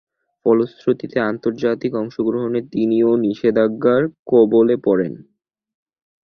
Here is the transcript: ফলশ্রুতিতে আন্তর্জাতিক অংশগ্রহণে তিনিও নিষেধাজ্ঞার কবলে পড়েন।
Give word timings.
ফলশ্রুতিতে 0.45 1.17
আন্তর্জাতিক 1.29 1.91
অংশগ্রহণে 1.95 2.59
তিনিও 2.73 3.11
নিষেধাজ্ঞার 3.25 4.01
কবলে 4.27 4.75
পড়েন। 4.85 5.13